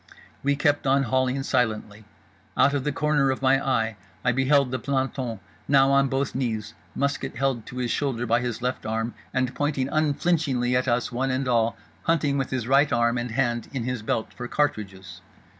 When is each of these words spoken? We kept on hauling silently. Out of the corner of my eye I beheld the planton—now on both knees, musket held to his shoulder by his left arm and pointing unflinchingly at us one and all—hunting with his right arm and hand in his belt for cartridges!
We 0.41 0.55
kept 0.55 0.87
on 0.87 1.03
hauling 1.03 1.43
silently. 1.43 2.05
Out 2.57 2.73
of 2.73 2.85
the 2.85 2.91
corner 2.91 3.29
of 3.29 3.43
my 3.43 3.63
eye 3.63 3.97
I 4.25 4.31
beheld 4.31 4.71
the 4.71 4.79
planton—now 4.79 5.91
on 5.91 6.07
both 6.07 6.33
knees, 6.33 6.73
musket 6.95 7.35
held 7.35 7.67
to 7.67 7.77
his 7.77 7.91
shoulder 7.91 8.25
by 8.25 8.39
his 8.41 8.63
left 8.63 8.83
arm 8.87 9.13
and 9.31 9.53
pointing 9.53 9.89
unflinchingly 9.89 10.75
at 10.75 10.87
us 10.87 11.11
one 11.11 11.29
and 11.29 11.47
all—hunting 11.47 12.39
with 12.39 12.49
his 12.49 12.67
right 12.67 12.91
arm 12.91 13.19
and 13.19 13.29
hand 13.29 13.67
in 13.73 13.83
his 13.83 14.01
belt 14.01 14.33
for 14.33 14.47
cartridges! 14.47 15.21